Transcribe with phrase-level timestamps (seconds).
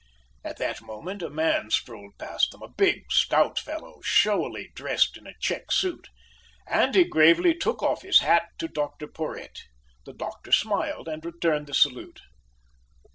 [0.43, 5.27] At that moment a man strolled past them, a big stout fellow, showily dressed in
[5.27, 6.07] a check suit;
[6.65, 9.59] and he gravely took off his hat to Dr Porhoët.
[10.07, 12.21] The doctor smiled and returned the salute.